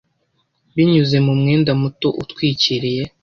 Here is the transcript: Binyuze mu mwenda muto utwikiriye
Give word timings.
Binyuze 0.75 1.17
mu 1.25 1.33
mwenda 1.39 1.71
muto 1.81 2.07
utwikiriye 2.21 3.03